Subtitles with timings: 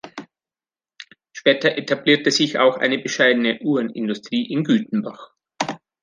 [1.31, 5.29] Später etablierte sich auch eine bescheidene Uhrenindustrie in Gütenbach.